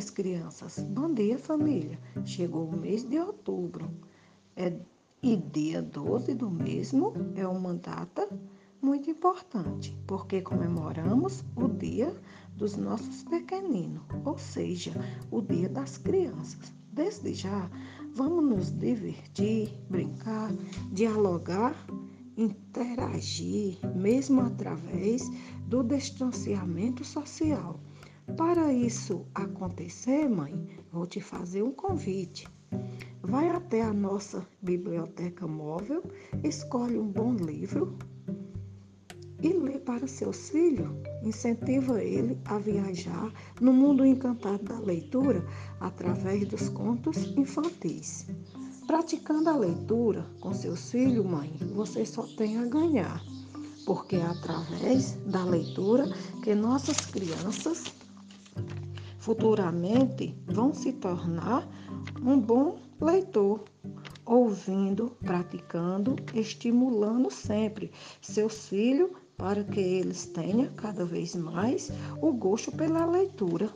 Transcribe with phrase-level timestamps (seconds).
[0.00, 0.78] minhas crianças.
[0.78, 1.98] Bom dia, família.
[2.24, 3.90] Chegou o mês de outubro.
[4.56, 4.74] É,
[5.22, 8.26] e dia 12 do mesmo é uma data
[8.80, 12.14] muito importante, porque comemoramos o dia
[12.56, 14.92] dos nossos pequeninos, ou seja,
[15.30, 16.72] o dia das crianças.
[16.90, 17.70] Desde já,
[18.14, 20.50] vamos nos divertir, brincar,
[20.92, 21.76] dialogar,
[22.38, 25.30] interagir, mesmo através
[25.66, 27.78] do distanciamento social.
[28.36, 30.54] Para isso acontecer, mãe,
[30.92, 32.48] vou te fazer um convite.
[33.22, 36.02] Vai até a nossa biblioteca móvel,
[36.42, 37.96] escolhe um bom livro
[39.42, 40.90] e lê para seus filhos.
[41.22, 45.44] Incentiva ele a viajar no mundo encantado da leitura
[45.80, 48.26] através dos contos infantis.
[48.86, 53.22] Praticando a leitura com seus filhos, mãe, você só tem a ganhar,
[53.86, 56.08] porque é através da leitura
[56.42, 57.99] que nossas crianças
[59.20, 61.68] futuramente vão se tornar
[62.22, 63.64] um bom leitor,
[64.24, 71.90] ouvindo, praticando, estimulando sempre seus filhos para que eles tenham cada vez mais
[72.20, 73.70] o gosto pela leitura.